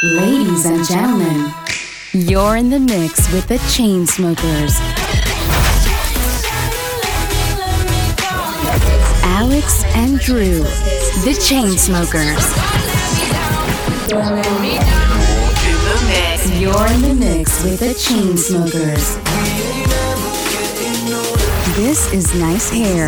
Ladies 0.00 0.64
and 0.64 0.86
gentlemen, 0.86 1.52
you're 2.12 2.56
in 2.56 2.70
the 2.70 2.78
mix 2.78 3.32
with 3.32 3.48
the 3.48 3.56
Chainsmokers. 3.56 4.78
Alex 9.24 9.82
and 9.96 10.20
Drew, 10.20 10.62
the 11.24 11.34
Chainsmokers. 11.40 12.46
You're 16.60 16.86
in 16.92 17.02
the 17.02 17.14
mix 17.18 17.64
with 17.64 17.80
the 17.80 17.86
Chainsmokers. 17.86 19.27
This 21.78 22.12
is 22.12 22.34
Nice 22.34 22.68
Hair 22.70 23.06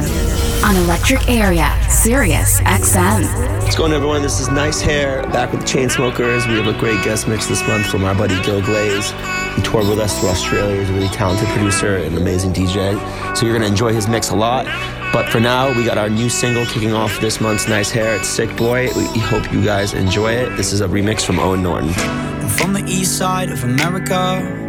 on 0.65 0.77
Electric 0.85 1.29
Area, 1.29 1.77
Sirius 1.91 2.61
XM. 2.61 3.25
What's 3.65 3.75
going 3.75 3.91
on, 3.91 3.97
everyone? 3.97 4.23
This 4.23 4.39
is 4.39 4.49
Nice 4.49 4.81
Hair, 4.81 5.25
back 5.25 5.51
with 5.51 5.63
the 5.63 5.67
Chainsmokers. 5.67 6.47
We 6.47 6.55
have 6.55 6.73
a 6.73 6.79
great 6.79 7.03
guest 7.03 7.27
mix 7.27 7.49
this 7.49 7.67
month 7.67 7.87
from 7.87 8.05
our 8.05 8.15
buddy 8.15 8.41
Gil 8.45 8.63
Glaze. 8.63 9.11
He 9.57 9.63
toured 9.63 9.89
with 9.89 9.99
us 9.99 10.21
to 10.21 10.29
Australia. 10.29 10.79
He's 10.79 10.89
a 10.89 10.93
really 10.93 11.09
talented 11.09 11.49
producer 11.49 11.97
and 11.97 12.17
amazing 12.17 12.53
DJ. 12.53 12.97
So 13.37 13.45
you're 13.45 13.59
going 13.59 13.67
to 13.67 13.69
enjoy 13.69 13.93
his 13.93 14.07
mix 14.07 14.31
a 14.31 14.37
lot. 14.37 14.67
But 15.13 15.29
for 15.31 15.41
now, 15.41 15.77
we 15.77 15.85
got 15.85 15.99
our 15.99 16.09
new 16.09 16.31
single 16.31 16.65
kicking 16.67 16.93
off 16.93 17.21
this 17.21 17.41
month's 17.41 17.67
Nice 17.67 17.91
Hair. 17.91 18.19
It's 18.19 18.29
Sick 18.29 18.57
Boy. 18.57 18.89
We 18.95 19.19
hope 19.19 19.53
you 19.53 19.65
guys 19.65 19.95
enjoy 19.95 20.31
it. 20.31 20.57
This 20.57 20.73
is 20.73 20.81
a 20.81 20.87
remix 20.87 21.25
from 21.25 21.41
Owen 21.41 21.61
Norton. 21.61 21.93
From 22.51 22.73
the 22.73 22.85
east 22.87 23.19
side 23.19 23.51
of 23.51 23.65
America, 23.65 24.60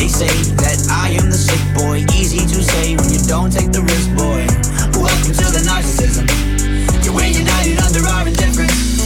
they 0.00 0.08
say 0.08 0.32
that 0.56 0.80
I 0.88 1.12
am 1.20 1.28
the 1.28 1.36
sick 1.36 1.60
boy. 1.76 2.00
Easy 2.16 2.40
to 2.40 2.58
say 2.64 2.96
when 2.96 3.12
you 3.12 3.20
don't 3.28 3.52
take 3.52 3.68
the 3.68 3.84
risk, 3.84 4.08
boy. 4.16 4.48
Welcome 4.96 5.36
to 5.36 5.46
the 5.52 5.60
narcissism. 5.68 6.24
Yeah, 7.04 7.12
we're 7.12 7.28
united 7.28 7.76
under 7.84 8.08
our 8.08 8.26
indifference. 8.26 8.96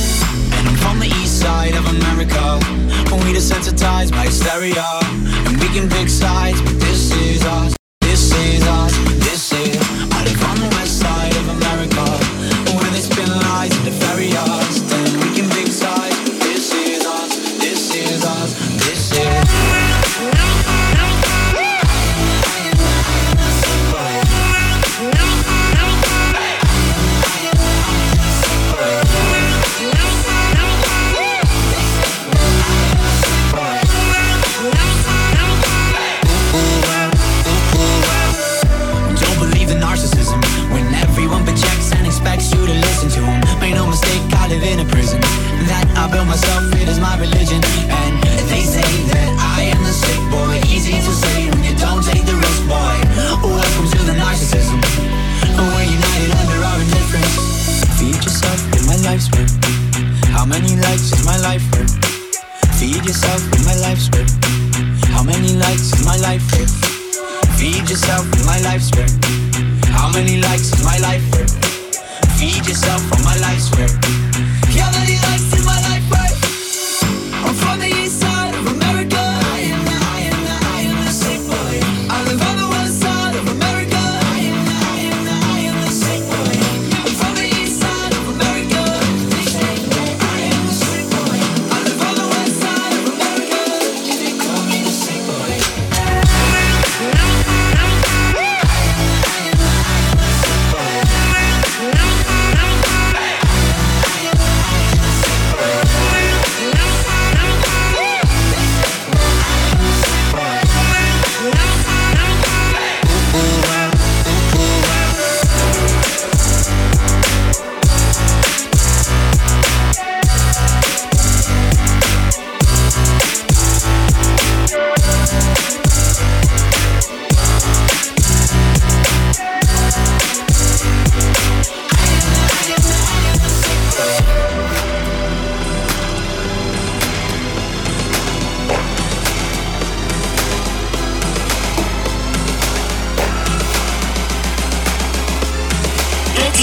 And 0.55 0.69
I'm 0.69 0.77
from 0.79 1.01
the 1.01 1.11
east 1.19 1.41
side 1.43 1.75
of 1.75 1.85
America. 1.91 2.63
When 3.11 3.27
we 3.27 3.35
desensitize 3.35 4.13
by 4.13 4.31
hysteria. 4.31 4.87
And 5.51 5.59
we 5.59 5.67
can 5.75 5.91
pick 5.91 6.09
sides, 6.09 6.63
but 6.63 6.79
this 6.79 7.11
is 7.11 7.45
us. 7.45 7.84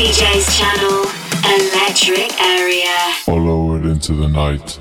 DJ's 0.01 0.57
channel, 0.57 1.05
Electric 1.45 2.41
Area. 2.41 3.13
Follow 3.23 3.75
it 3.75 3.85
into 3.85 4.13
the 4.13 4.27
night. 4.27 4.79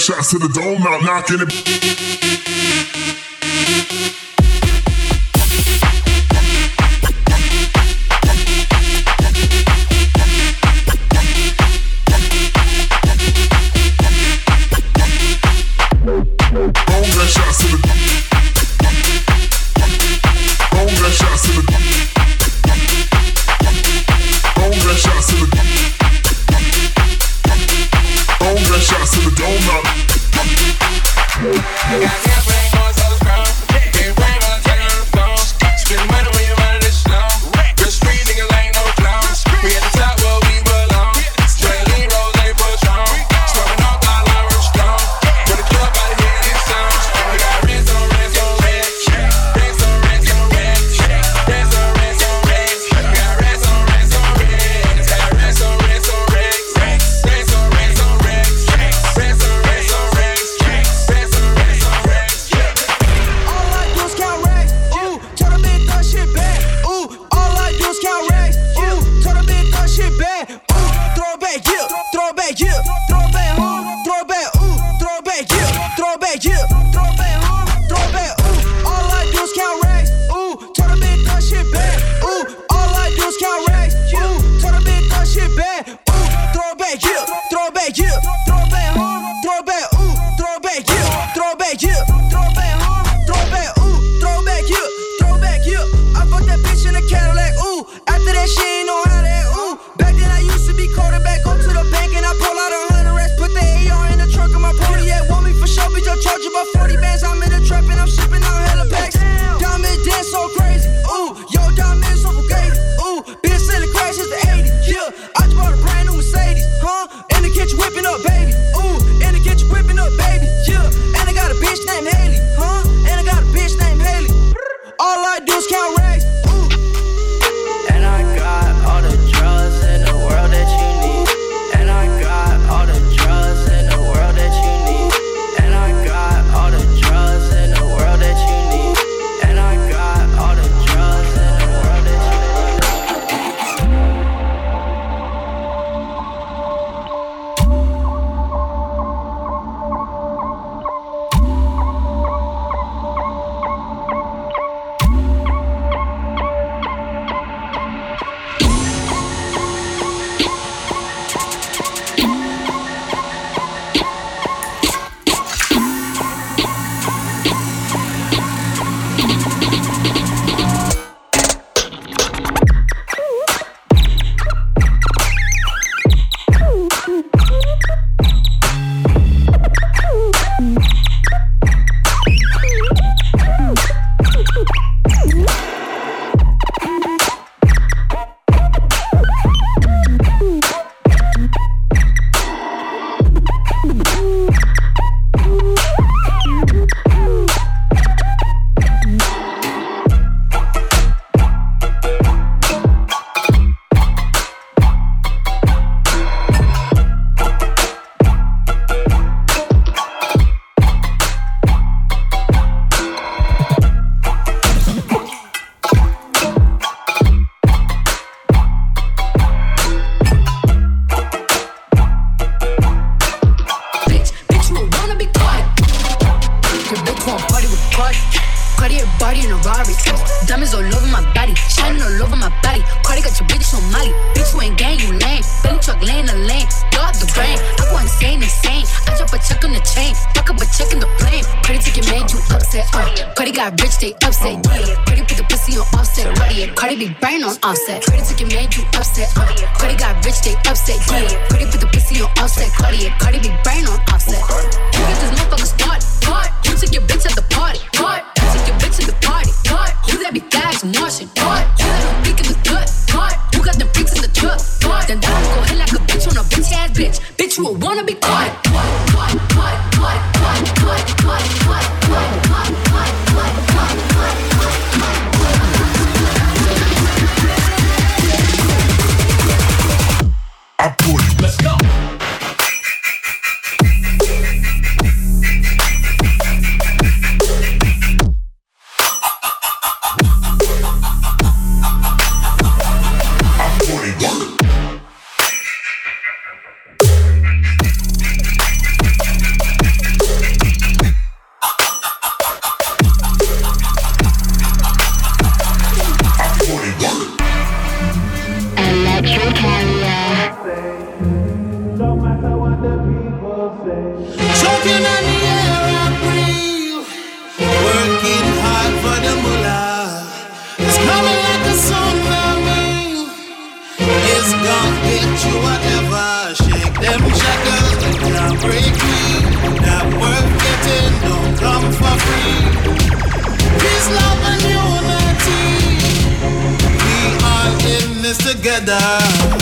Shots 0.00 0.30
to 0.30 0.38
the 0.38 0.48
dome, 0.48 0.82
knock 0.82 1.02
knocking 1.02 1.40
it. 1.42 1.89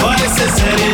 Olha 0.04 0.24
esse 0.26 0.48
sério. 0.60 0.87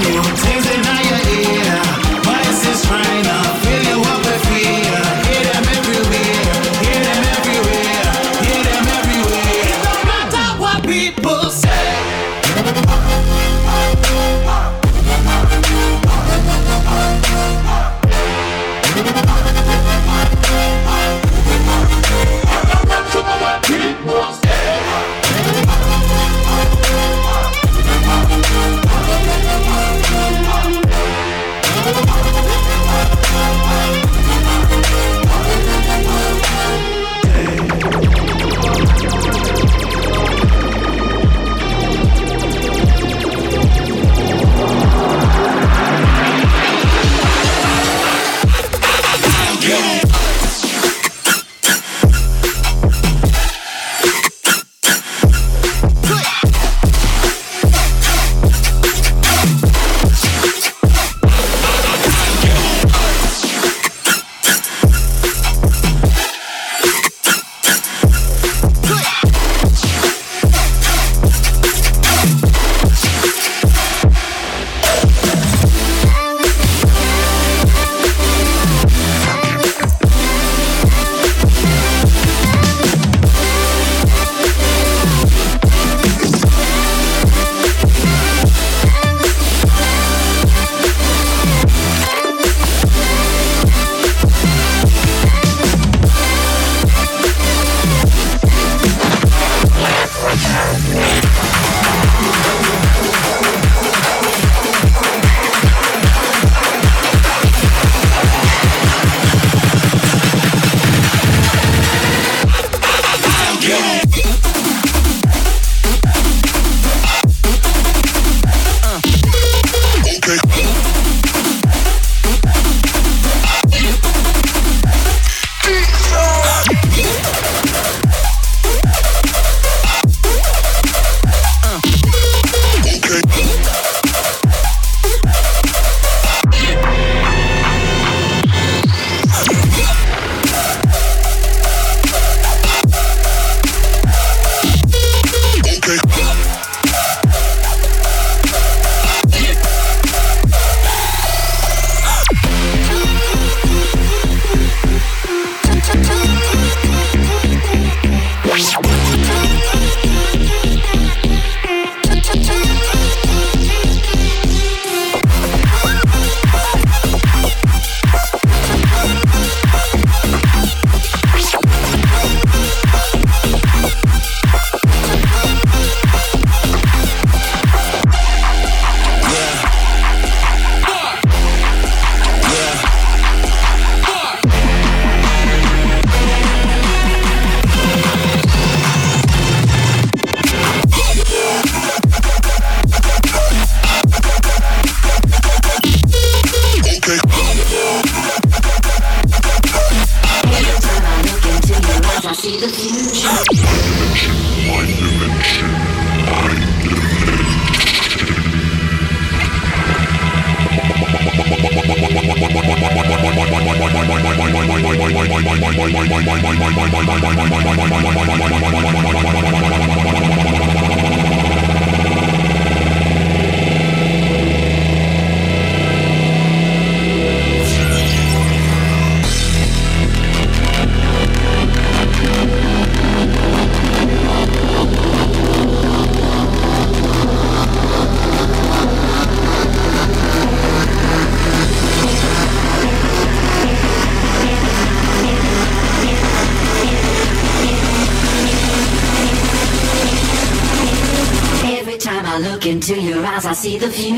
The 253.79 253.91
future. 253.91 254.14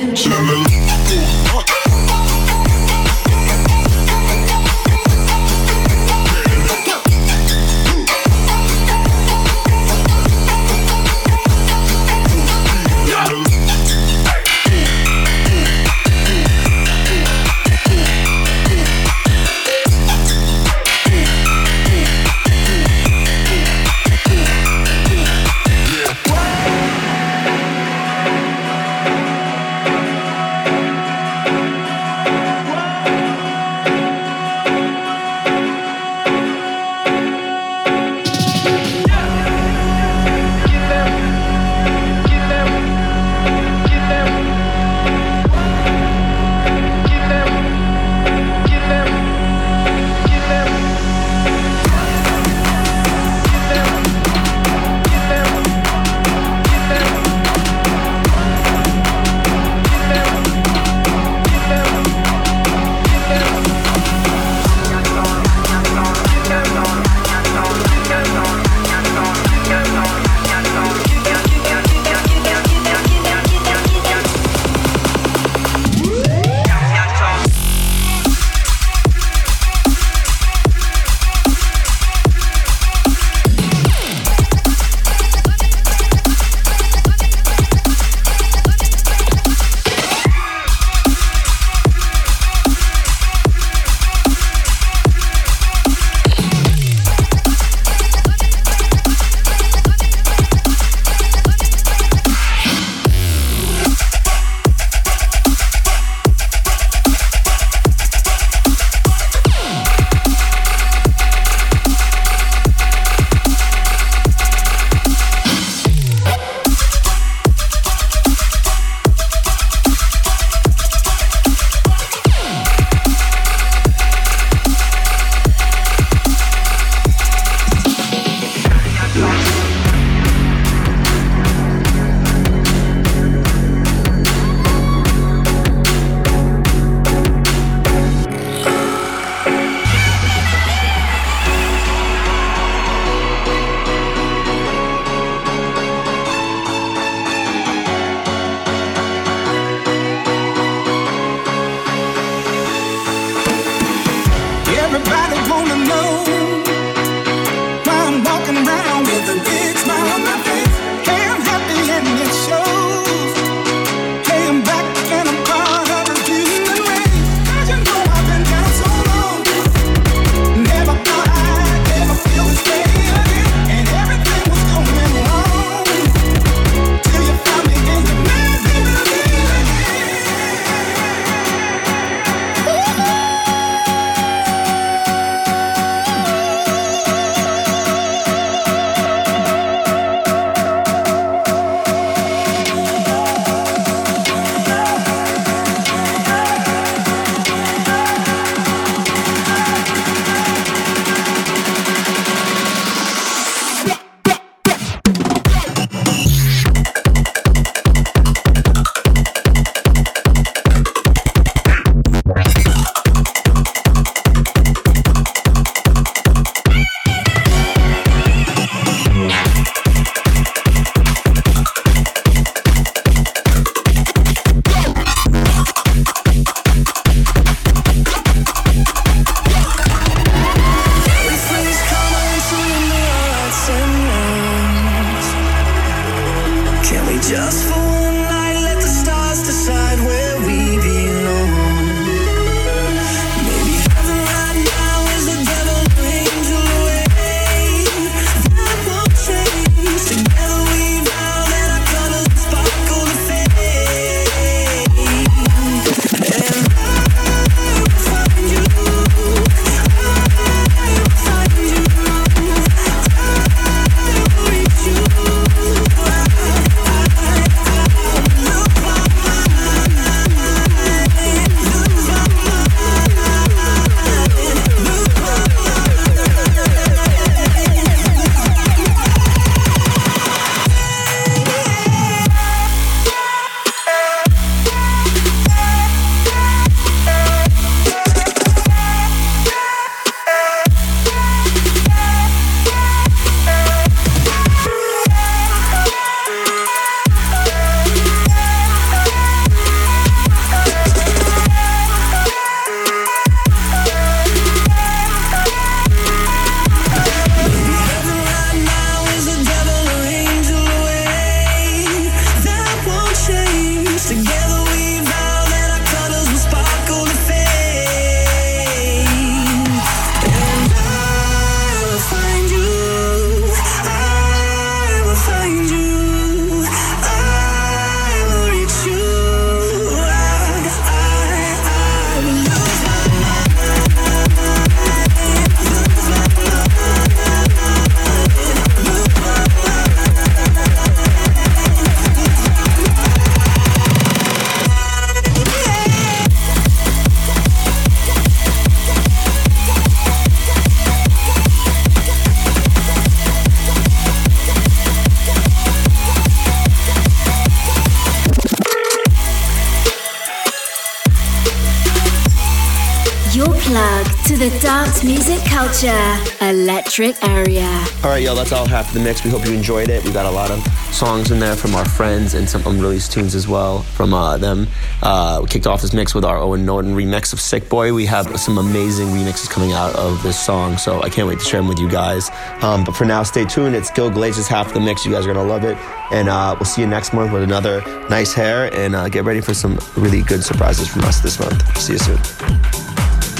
Electric 366.98 367.28
area. 367.28 367.84
All 368.02 368.10
right, 368.10 368.22
y'all, 368.22 368.34
that's 368.34 368.52
all 368.52 368.66
half 368.66 368.88
of 368.88 368.94
the 368.94 369.00
mix. 369.00 369.22
We 369.22 369.30
hope 369.30 369.44
you 369.44 369.52
enjoyed 369.52 369.90
it. 369.90 370.02
We 370.02 370.12
got 370.12 370.24
a 370.24 370.30
lot 370.30 370.50
of 370.50 370.66
songs 370.94 371.30
in 371.30 371.38
there 371.38 371.54
from 371.54 371.74
our 371.74 371.84
friends 371.84 372.32
and 372.32 372.48
some 372.48 372.62
unreleased 372.66 373.12
tunes 373.12 373.34
as 373.34 373.46
well 373.46 373.82
from 373.82 374.14
uh, 374.14 374.38
them. 374.38 374.66
Uh, 375.02 375.40
we 375.42 375.48
kicked 375.48 375.66
off 375.66 375.82
this 375.82 375.92
mix 375.92 376.14
with 376.14 376.24
our 376.24 376.38
Owen 376.38 376.64
Norton 376.64 376.94
remix 376.94 377.34
of 377.34 377.40
Sick 377.40 377.68
Boy. 377.68 377.92
We 377.92 378.06
have 378.06 378.40
some 378.40 378.56
amazing 378.56 379.08
remixes 379.08 379.50
coming 379.50 379.72
out 379.72 379.94
of 379.94 380.22
this 380.22 380.42
song, 380.42 380.78
so 380.78 381.02
I 381.02 381.10
can't 381.10 381.28
wait 381.28 381.38
to 381.40 381.44
share 381.44 381.60
them 381.60 381.68
with 381.68 381.78
you 381.78 381.88
guys. 381.88 382.30
Um, 382.62 382.82
but 382.82 382.96
for 382.96 383.04
now, 383.04 383.22
stay 383.24 383.44
tuned. 383.44 383.76
It's 383.76 383.90
Gil 383.90 384.10
Glaze's 384.10 384.48
half 384.48 384.68
of 384.68 384.72
the 384.74 384.80
mix. 384.80 385.04
You 385.04 385.12
guys 385.12 385.26
are 385.26 385.34
going 385.34 385.46
to 385.46 385.52
love 385.52 385.64
it. 385.64 385.76
And 386.10 386.30
uh, 386.30 386.56
we'll 386.58 386.64
see 386.64 386.80
you 386.80 386.86
next 386.86 387.12
month 387.12 387.30
with 387.30 387.42
another 387.42 387.82
nice 388.08 388.32
hair. 388.32 388.72
And 388.74 388.96
uh, 388.96 389.10
get 389.10 389.24
ready 389.24 389.42
for 389.42 389.52
some 389.52 389.78
really 389.96 390.22
good 390.22 390.42
surprises 390.42 390.88
from 390.88 391.04
us 391.04 391.20
this 391.20 391.38
month. 391.38 391.78
See 391.78 391.92
you 391.92 391.98
soon. 391.98 392.85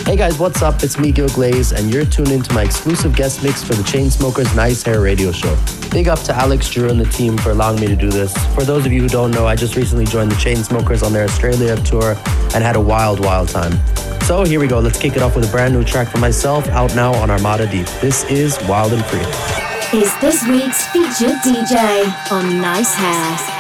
Hey 0.07 0.14
guys, 0.14 0.38
what's 0.38 0.62
up? 0.62 0.85
It's 0.85 1.01
me, 1.01 1.11
Gil 1.11 1.29
Glaze, 1.31 1.73
and 1.73 1.92
you're 1.92 2.05
tuned 2.05 2.31
into 2.31 2.55
my 2.55 2.62
exclusive 2.62 3.16
guest 3.16 3.42
mix 3.42 3.64
for 3.64 3.75
the 3.75 3.83
Chainsmokers 3.83 4.55
Nice 4.55 4.81
Hair 4.85 5.01
radio 5.01 5.33
show. 5.33 5.59
Big 5.90 6.07
up 6.07 6.21
to 6.21 6.33
Alex, 6.33 6.71
Drew, 6.71 6.88
and 6.88 7.01
the 7.01 7.07
team 7.07 7.37
for 7.37 7.51
allowing 7.51 7.81
me 7.81 7.88
to 7.88 7.97
do 7.97 8.09
this. 8.09 8.33
For 8.55 8.62
those 8.62 8.87
of 8.87 8.92
you 8.92 9.03
who 9.03 9.09
don't 9.09 9.33
know, 9.33 9.49
I 9.49 9.57
just 9.57 9.75
recently 9.75 10.05
joined 10.05 10.31
the 10.31 10.37
Chainsmokers 10.37 11.05
on 11.05 11.12
their 11.12 11.25
Australia 11.25 11.75
tour 11.79 12.14
and 12.55 12.62
had 12.62 12.77
a 12.77 12.81
wild, 12.81 13.19
wild 13.19 13.49
time. 13.49 13.73
So 14.21 14.45
here 14.45 14.61
we 14.61 14.69
go. 14.69 14.79
Let's 14.79 14.97
kick 14.97 15.16
it 15.16 15.23
off 15.23 15.35
with 15.35 15.49
a 15.49 15.51
brand 15.51 15.75
new 15.75 15.83
track 15.83 16.07
for 16.07 16.19
myself, 16.19 16.69
out 16.69 16.95
now 16.95 17.12
on 17.14 17.29
Armada 17.29 17.69
Deep. 17.69 17.88
This 18.01 18.23
is 18.31 18.57
Wild 18.69 18.92
and 18.92 19.05
Free. 19.07 19.99
Is 19.99 20.16
this 20.21 20.47
week's 20.47 20.87
featured 20.92 21.35
DJ 21.42 22.31
on 22.31 22.61
Nice 22.61 22.95
Hair. 22.95 23.56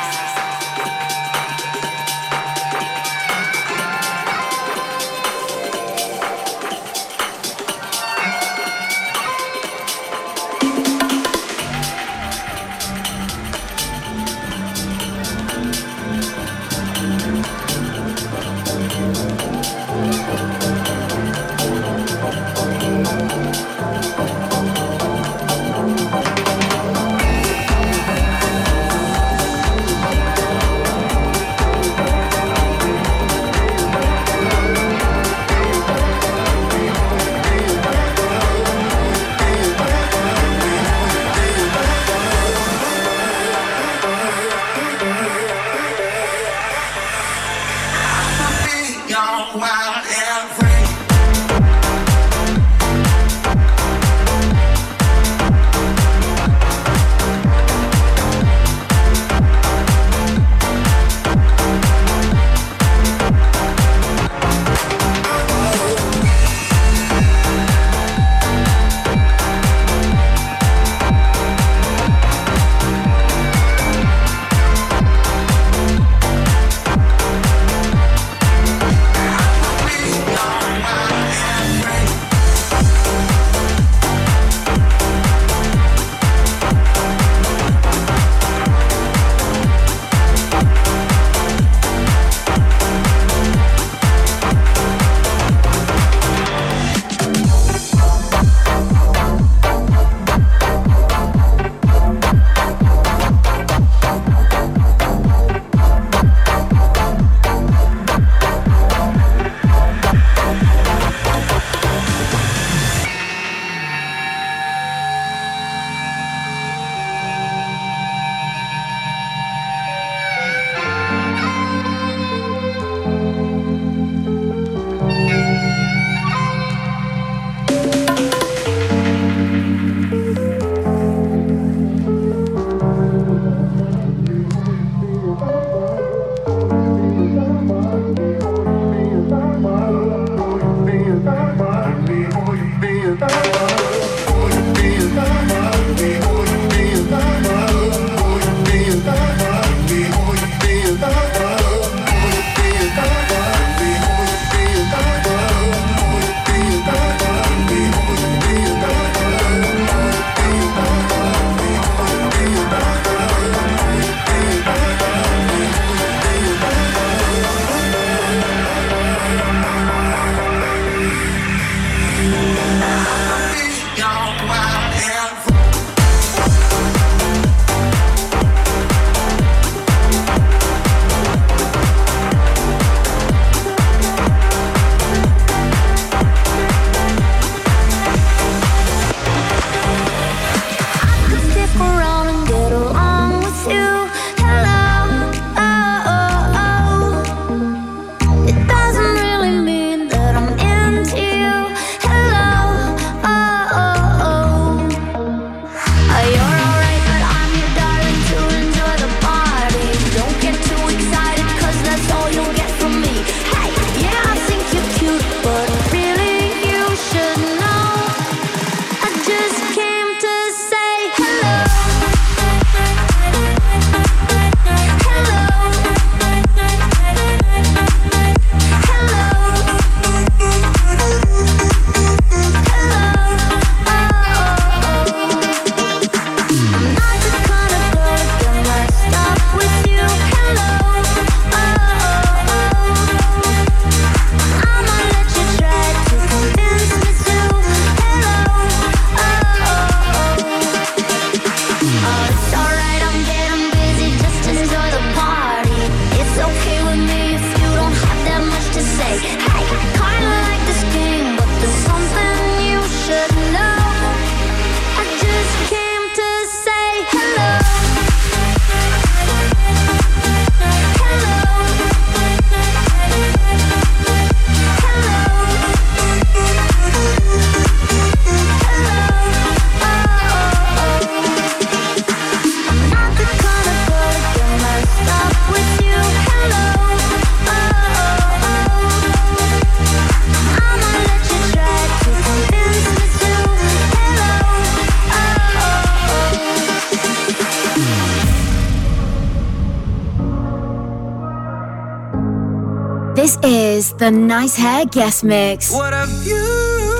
The 303.92 304.10
Nice 304.10 304.56
Hair 304.56 304.86
Guest 304.86 305.24
Mix. 305.24 305.72
What 305.72 305.92
a 305.92 306.06
view! 306.06 306.98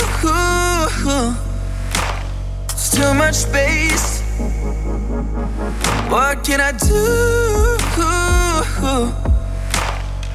It's 2.70 2.90
too 2.94 3.14
much 3.14 3.34
space. 3.34 4.20
What 6.08 6.44
can 6.44 6.60
I 6.60 6.72
do? 6.72 7.76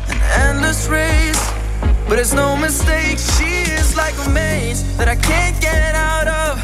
An 0.09 0.17
endless 0.47 0.87
race, 0.87 1.51
but 2.07 2.19
it's 2.19 2.33
no 2.33 2.55
mistake. 2.55 3.17
She 3.17 3.63
is 3.71 3.95
like 3.95 4.15
a 4.25 4.29
maze 4.29 4.83
that 4.97 5.07
I 5.07 5.15
can't 5.15 5.59
get 5.61 5.95
out 5.95 6.27
of. 6.27 6.59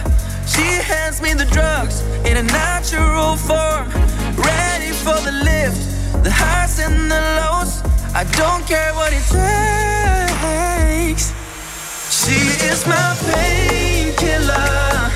She 0.49 0.63
hands 0.63 1.21
me 1.21 1.33
the 1.33 1.45
drugs 1.45 2.01
in 2.25 2.37
a 2.37 2.43
natural 2.43 3.35
form, 3.35 3.89
ready 4.35 4.91
for 4.91 5.19
the 5.23 5.31
lift, 5.31 6.23
the 6.23 6.31
highs 6.31 6.79
and 6.79 7.11
the 7.11 7.19
lows. 7.39 7.86
I 8.13 8.23
don't 8.35 8.65
care 8.65 8.93
what 8.93 9.13
it 9.13 9.23
takes. 10.39 11.33
She 12.09 12.39
is 12.69 12.85
my 12.87 13.15
painkiller, 13.29 15.11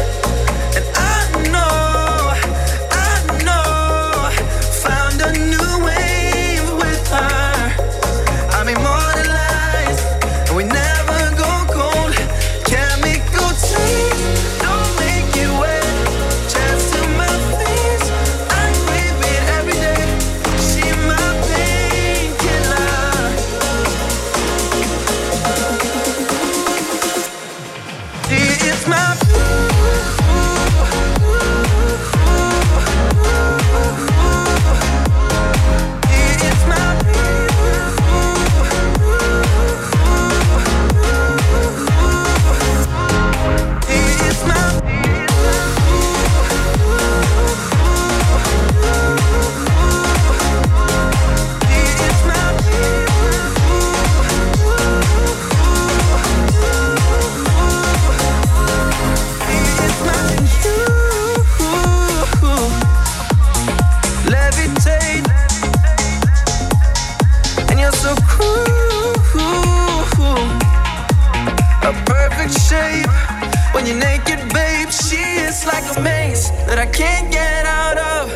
can't 76.92 77.32
get 77.32 77.66
out 77.66 77.98
of. 77.98 78.30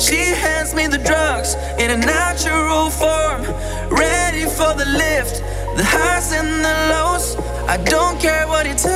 She 0.00 0.16
hands 0.16 0.74
me 0.74 0.86
the 0.86 0.98
drugs 0.98 1.54
in 1.78 1.90
a 1.90 1.96
natural 1.96 2.90
form, 2.90 3.42
ready 3.90 4.44
for 4.44 4.74
the 4.74 4.86
lift, 4.86 5.42
the 5.76 5.84
highs 5.84 6.32
and 6.32 6.64
the 6.64 6.74
lows. 6.92 7.36
I 7.68 7.76
don't 7.76 8.20
care 8.20 8.46
what 8.48 8.66
it 8.66 8.78
takes. 8.78 8.90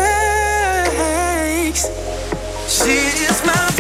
She 2.69 2.99
is 3.29 3.43
my 3.47 3.74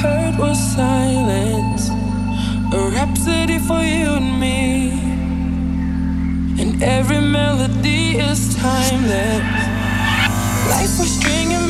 heard 0.00 0.38
was 0.38 0.58
silence. 0.58 1.90
A 2.72 2.80
rhapsody 2.96 3.58
for 3.58 3.82
you 3.82 4.08
and 4.20 4.40
me. 4.40 4.92
And 6.60 6.82
every 6.82 7.20
melody 7.20 8.16
is 8.16 8.54
timeless. 8.56 9.44
Life 10.72 10.94
was 11.00 11.10
stringing 11.18 11.69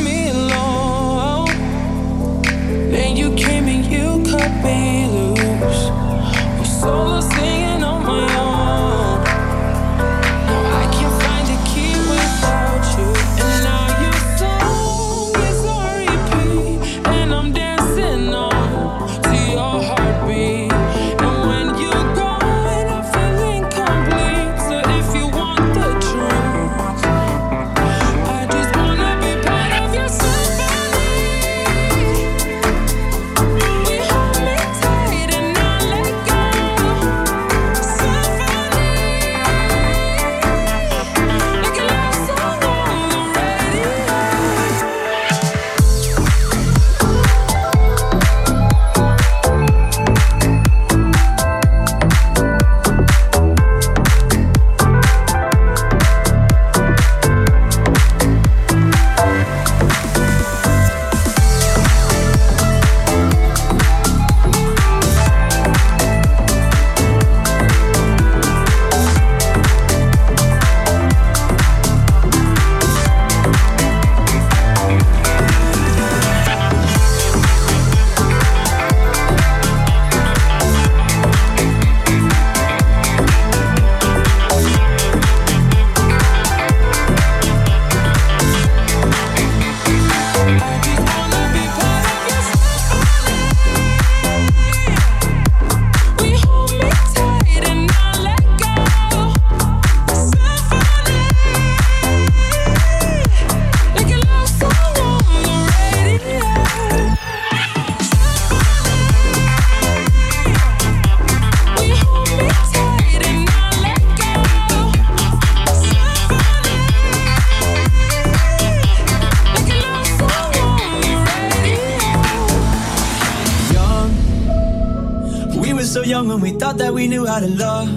we 127.01 127.09
knew 127.09 127.25
how 127.25 127.41
to 127.41 127.49
love. 127.49 127.89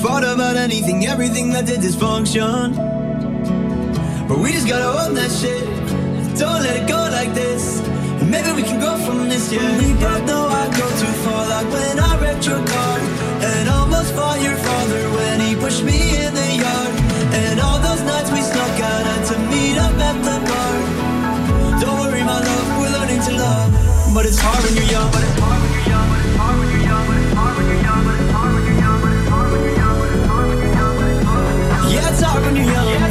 Fought 0.00 0.22
about 0.22 0.54
anything, 0.54 1.04
everything 1.06 1.50
that 1.50 1.66
did 1.66 1.80
dysfunction. 1.80 2.76
But 4.28 4.38
we 4.38 4.52
just 4.52 4.68
gotta 4.68 4.90
own 5.02 5.14
that 5.14 5.32
shit. 5.32 5.66
Don't 6.38 6.62
let 6.62 6.76
it 6.80 6.86
go 6.86 7.00
like 7.10 7.34
this. 7.34 7.80
And 8.20 8.30
maybe 8.30 8.52
we 8.52 8.62
can 8.62 8.78
go 8.78 8.94
from 9.04 9.28
this, 9.28 9.52
yeah. 9.52 9.66
We 9.82 9.94
both 9.94 10.24
know 10.30 10.46
I 10.46 10.64
go 10.78 10.86
too 11.02 11.14
far, 11.24 11.42
like 11.54 11.68
when 11.74 11.98
I 11.98 12.12
wrecked 12.22 12.46
your 12.46 12.62
car. 12.72 12.96
And 13.42 13.68
almost 13.68 14.14
fought 14.14 14.40
your 14.40 14.58
father 14.68 15.02
when 15.18 15.40
he 15.40 15.56
pushed 15.56 15.82
me 15.82 15.98
in 16.22 16.32
the 16.32 16.50
yard. 16.62 16.94
And 17.34 17.58
all 17.58 17.80
those 17.82 18.02
nights 18.06 18.30
we 18.30 18.42
snuck 18.42 18.78
out 18.78 19.02
had 19.10 19.22
to 19.30 19.36
meet 19.50 19.76
up 19.76 19.98
at 20.08 20.18
the 20.22 20.36
bar. 20.48 20.74
Don't 21.82 21.98
worry, 21.98 22.22
my 22.22 22.38
love, 22.38 22.68
we're 22.78 22.94
learning 22.94 23.20
to 23.26 23.32
love. 23.42 24.14
But 24.14 24.24
it's 24.26 24.38
hard 24.38 24.62
when 24.62 24.74
you're 24.78 24.92
young. 24.94 25.10
But 25.10 25.24
it's 25.24 25.40
hard 25.40 25.49
young. 32.66 33.09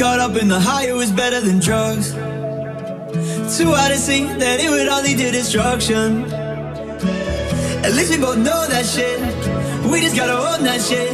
Caught. 0.00 0.20
Up 0.20 0.36
in 0.40 0.48
the 0.48 0.58
high, 0.58 0.88
it 0.88 0.96
was 0.96 1.12
better 1.12 1.40
than 1.42 1.60
drugs. 1.60 2.12
Too 3.56 3.68
hard 3.76 3.92
to 3.92 3.98
see 4.00 4.24
that 4.24 4.56
it 4.56 4.70
would 4.72 4.88
only 4.88 5.14
do 5.14 5.30
destruction. 5.30 6.24
At 7.84 7.92
least 7.92 8.08
we 8.08 8.16
both 8.16 8.40
know 8.40 8.64
that 8.72 8.86
shit. 8.88 9.20
We 9.92 10.00
just 10.00 10.16
gotta 10.16 10.40
own 10.40 10.64
that 10.64 10.80
shit. 10.80 11.12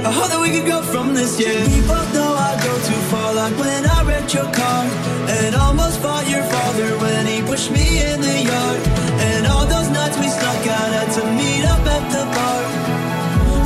I 0.00 0.10
hope 0.10 0.32
that 0.32 0.40
we 0.40 0.48
could 0.48 0.64
go 0.64 0.80
from 0.80 1.12
this, 1.12 1.36
yeah. 1.36 1.60
We 1.76 1.84
both 1.84 2.08
know 2.16 2.32
I 2.32 2.56
go 2.64 2.72
too 2.88 3.02
far, 3.12 3.36
like 3.36 3.52
when 3.60 3.84
I 3.84 4.00
wrecked 4.08 4.32
your 4.32 4.48
car. 4.48 4.80
And 5.28 5.52
almost 5.54 6.00
fought 6.00 6.24
your 6.24 6.44
father 6.48 6.88
when 7.04 7.26
he 7.28 7.44
pushed 7.44 7.70
me 7.70 8.00
in 8.00 8.20
the 8.24 8.36
yard. 8.48 8.80
And 9.28 9.44
all 9.44 9.66
those 9.68 9.92
nights 9.92 10.16
we 10.16 10.32
snuck 10.32 10.64
out, 10.72 10.88
had 10.88 11.12
to 11.20 11.22
meet 11.36 11.68
up 11.68 11.84
at 11.84 12.04
the 12.08 12.24
bar. 12.32 12.60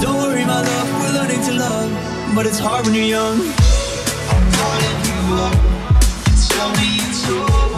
Don't 0.03 0.19
worry, 0.27 0.45
my 0.45 0.59
love, 0.59 0.89
we're 0.99 1.15
learning 1.23 1.43
to 1.47 1.55
love. 1.55 1.91
But 2.35 2.47
it's 2.51 2.59
hard 2.59 2.83
when 2.85 2.95
you're 2.99 3.15
young. 3.15 3.39
Calling 4.67 5.01
you 5.05 5.35
up. 5.45 5.53
Tell 6.49 6.71
me 6.73 6.99
it's 6.99 7.29
over. 7.31 7.76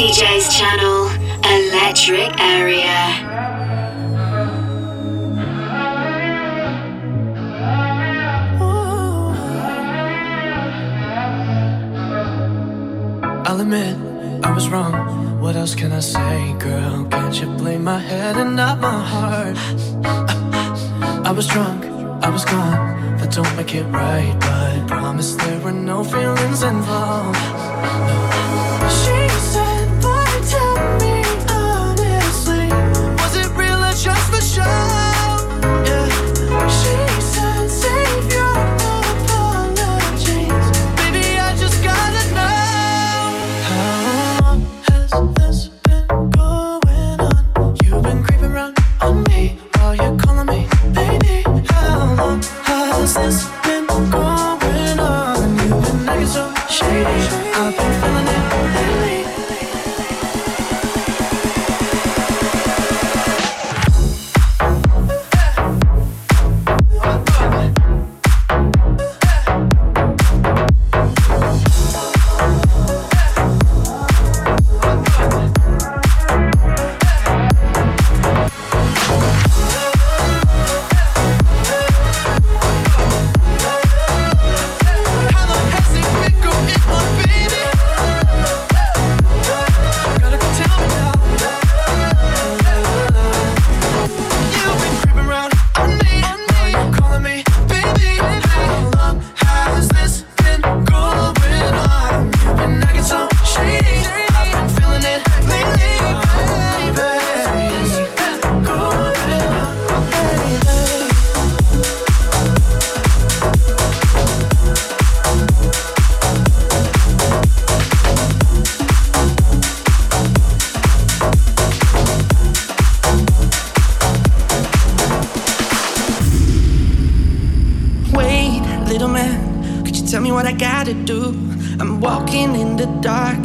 DJ's 0.00 0.56
channel, 0.56 1.10
Electric 1.44 2.32
Area. 2.40 3.00
I'll 13.44 13.60
admit 13.60 13.94
I 14.42 14.50
was 14.54 14.70
wrong. 14.70 15.38
What 15.38 15.54
else 15.56 15.74
can 15.74 15.92
I 15.92 16.00
say, 16.00 16.54
girl? 16.58 17.04
Can't 17.10 17.38
you 17.38 17.48
blame 17.58 17.84
my 17.84 17.98
head 17.98 18.38
and 18.38 18.56
not 18.56 18.80
my 18.80 19.04
heart? 19.04 19.56
I 21.26 21.30
was 21.30 21.46
drunk, 21.46 21.84
I 22.24 22.30
was 22.30 22.46
gone. 22.46 23.18
That 23.18 23.32
don't 23.32 23.54
make 23.54 23.74
it 23.74 23.84
right, 23.84 24.34
but 24.40 24.88
promise 24.88 25.34
there 25.34 25.60
were 25.60 25.72
no 25.72 26.02
feelings 26.02 26.62
involved. 26.62 27.36
She 29.00 29.28
said, 29.52 29.59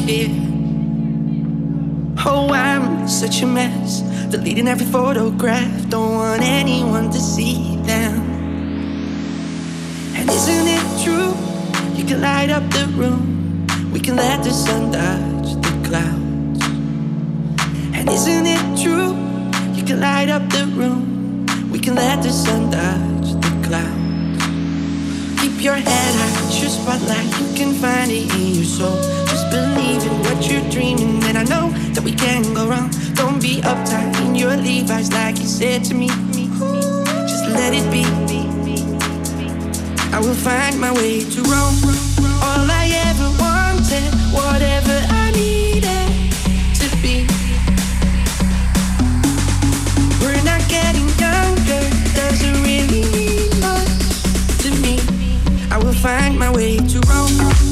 here. 0.05 0.29
Oh, 2.25 2.49
I'm 2.51 3.07
such 3.07 3.41
a 3.41 3.45
mess. 3.45 4.01
Deleting 4.29 4.67
every 4.67 4.85
photograph. 4.85 5.89
Don't 5.89 6.13
want 6.13 6.43
anyone 6.43 7.09
to 7.11 7.19
see 7.19 7.77
them. 7.83 8.13
And 10.15 10.29
isn't 10.29 10.67
it 10.67 11.03
true? 11.03 11.33
You 11.97 12.05
can 12.05 12.21
light 12.21 12.49
up 12.49 12.63
the 12.71 12.85
room. 12.95 13.67
We 13.91 13.99
can 13.99 14.15
let 14.15 14.43
the 14.43 14.51
sun 14.51 14.91
touch 14.91 15.55
the 15.65 15.87
clouds. 15.87 16.61
And 17.95 18.09
isn't 18.09 18.45
it 18.45 18.81
true? 18.81 19.15
You 19.73 19.83
can 19.83 20.01
light 20.01 20.29
up 20.29 20.47
the 20.49 20.65
room. 20.67 21.45
We 21.71 21.79
can 21.79 21.95
let 21.95 22.21
the 22.21 22.29
sun 22.29 22.69
touch 22.69 23.33
the 23.41 23.67
clouds. 23.67 25.41
Keep 25.41 25.63
your 25.63 25.75
head 25.75 26.15
high, 26.15 26.59
your 26.59 26.69
spotlight. 26.69 27.25
You 27.41 27.55
can 27.57 27.73
find 27.73 28.11
it 28.11 28.33
in 28.35 28.55
your 28.55 28.65
soul. 28.65 29.24
Believe 29.55 30.03
in 30.03 30.15
what 30.25 30.51
you're 30.51 30.69
dreaming, 30.69 31.23
and 31.23 31.37
I 31.37 31.43
know 31.43 31.69
that 31.93 32.03
we 32.03 32.11
can't 32.11 32.45
go 32.53 32.67
wrong. 32.67 32.89
Don't 33.13 33.41
be 33.41 33.61
uptight 33.61 34.13
in 34.25 34.35
your 34.35 34.57
Levi's, 34.57 35.13
like 35.13 35.37
you 35.39 35.47
said 35.47 35.85
to 35.85 35.93
me. 35.93 36.09
Just 37.31 37.45
let 37.59 37.71
it 37.73 37.89
be. 37.89 38.03
I 40.11 40.19
will 40.19 40.35
find 40.49 40.77
my 40.77 40.91
way 40.91 41.21
to 41.21 41.41
Rome. 41.53 41.77
All 42.43 42.67
I 42.81 42.85
ever 43.07 43.29
wanted, 43.39 44.07
whatever 44.35 44.95
I 45.23 45.31
needed 45.31 46.07
to 46.81 46.87
be. 47.03 47.25
We're 50.19 50.43
not 50.43 50.61
getting 50.67 51.07
younger, 51.15 51.83
doesn't 52.13 52.57
really 52.69 53.03
mean 53.15 53.49
much 53.63 54.03
to 54.63 54.69
me. 54.83 54.99
I 55.71 55.77
will 55.77 55.93
find 56.07 56.37
my 56.37 56.51
way 56.51 56.75
to 56.75 56.99
Rome. 57.07 57.64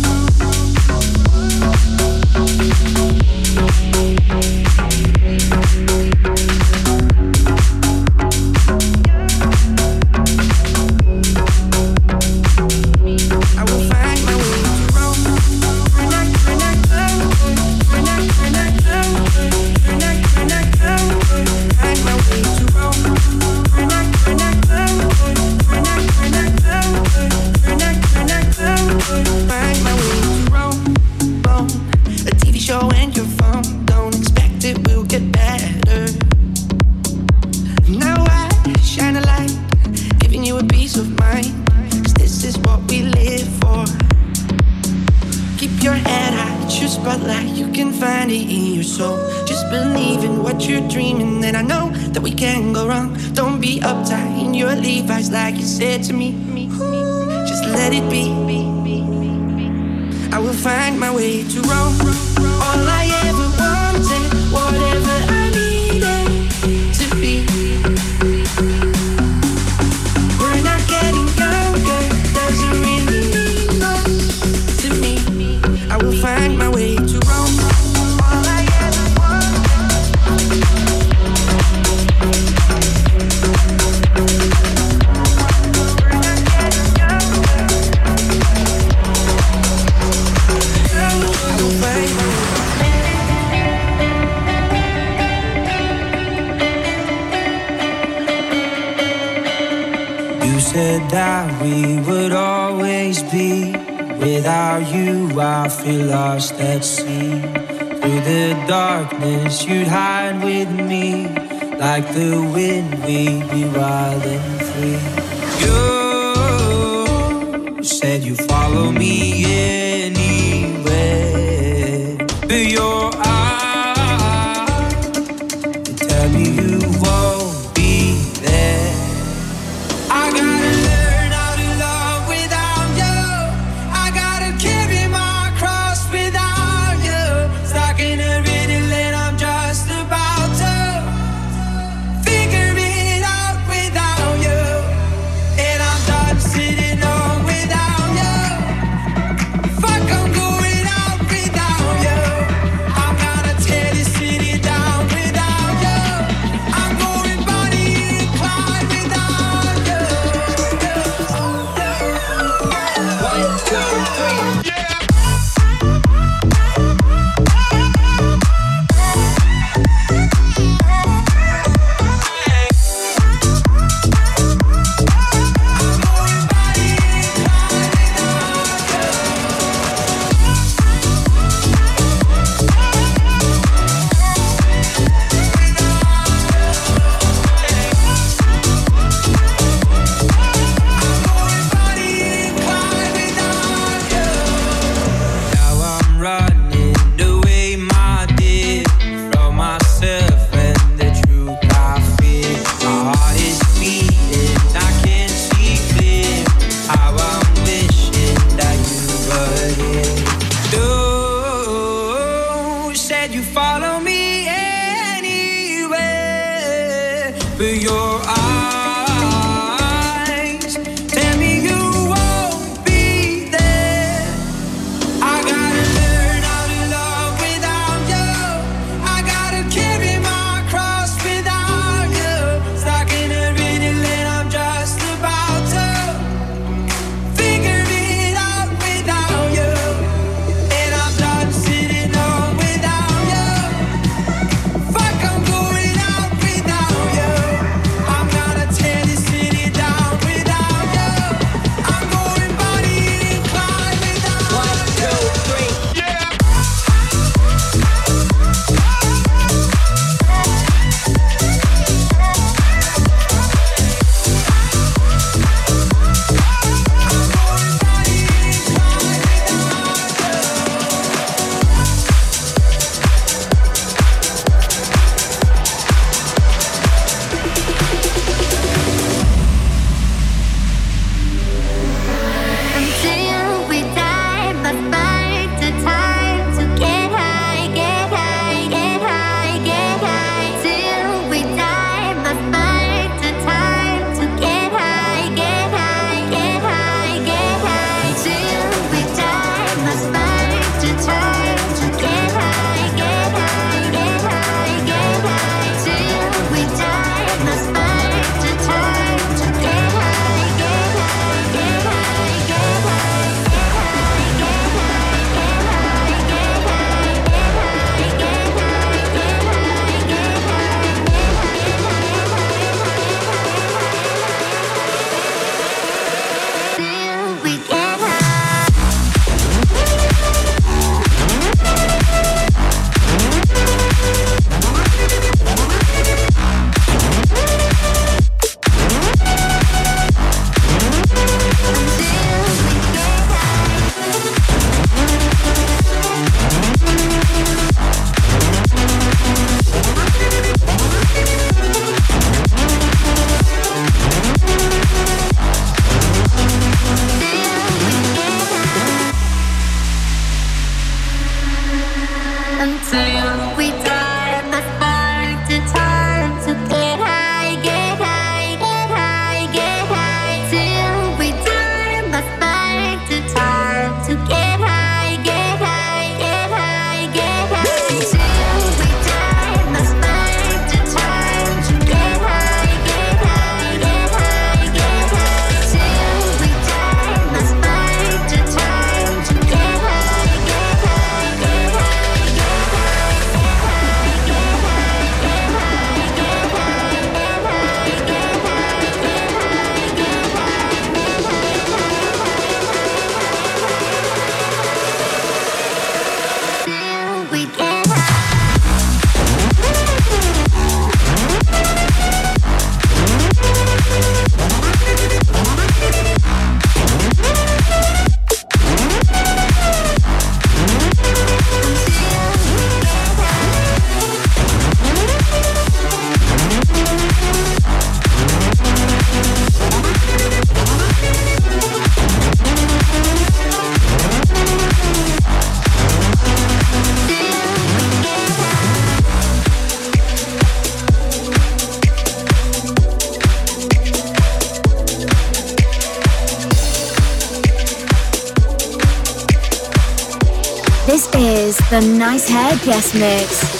Nice 452.05 452.27
Hair 452.27 452.57
Guest 452.65 452.95
Mix. 452.95 453.52